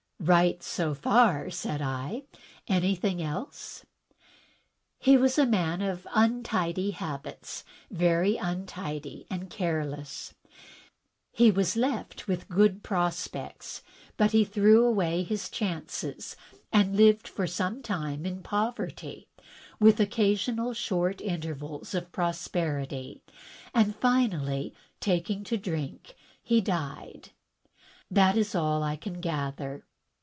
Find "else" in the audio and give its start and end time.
3.23-3.87